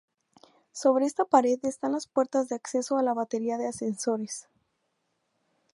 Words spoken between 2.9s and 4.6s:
a la batería de ascensores.